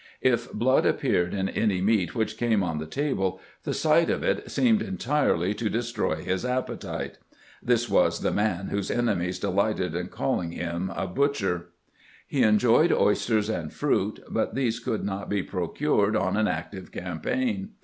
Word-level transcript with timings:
If 0.23 0.51
blood 0.51 0.83
appeared 0.87 1.35
in 1.35 1.47
any 1.47 1.79
meat 1.79 2.15
which 2.15 2.37
came 2.39 2.63
on 2.63 2.79
the 2.79 2.87
table, 2.87 3.39
the 3.65 3.73
sight 3.75 4.09
of 4.09 4.23
it 4.23 4.49
seemed 4.49 4.81
en 4.81 4.97
tirely 4.97 5.53
to 5.53 5.69
destroy 5.69 6.15
his 6.23 6.43
appetite. 6.43 7.19
(This 7.61 7.87
was 7.87 8.21
the 8.21 8.31
man 8.31 8.69
214 8.71 8.79
CAMPAIGNING 8.79 8.79
WITH 8.79 8.87
GBANT 8.87 8.97
whose 8.97 9.15
enemies 9.15 9.39
delighted 9.39 9.95
in 9.95 10.07
calling 10.07 10.51
him 10.53 10.91
a 10.95 11.05
butcher.) 11.05 11.67
He 12.25 12.41
enjoyed 12.41 12.91
oysters 12.91 13.47
and 13.47 13.71
fruit, 13.71 14.21
but 14.27 14.55
these 14.55 14.79
could 14.79 15.03
not 15.03 15.29
be 15.29 15.43
procured 15.43 16.15
on 16.15 16.35
an 16.35 16.47
active 16.47 16.91
campaign. 16.91 17.73